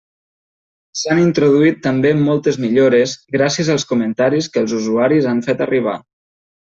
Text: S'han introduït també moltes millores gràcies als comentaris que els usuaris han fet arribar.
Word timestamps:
S'han 1.01 1.19
introduït 1.23 1.77
també 1.83 2.13
moltes 2.21 2.57
millores 2.65 3.13
gràcies 3.37 3.69
als 3.75 3.85
comentaris 3.93 4.49
que 4.57 4.65
els 4.67 4.75
usuaris 4.79 5.29
han 5.35 5.45
fet 5.51 5.63
arribar. 5.67 5.95